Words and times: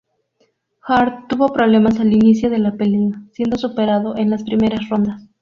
Hurd 0.87 1.27
tuvo 1.29 1.53
problemas 1.53 1.99
al 1.99 2.11
inicio 2.11 2.49
de 2.49 2.57
la 2.57 2.71
pelea, 2.73 3.21
siendo 3.33 3.55
superado 3.55 4.17
en 4.17 4.31
las 4.31 4.41
primeras 4.43 4.89
rondas. 4.89 5.29